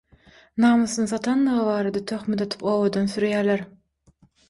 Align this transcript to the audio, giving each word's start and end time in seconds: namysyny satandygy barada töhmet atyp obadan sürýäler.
namysyny 0.63 1.09
satandygy 1.11 1.67
barada 1.69 2.03
töhmet 2.15 2.45
atyp 2.49 2.69
obadan 2.75 3.15
sürýäler. 3.15 3.67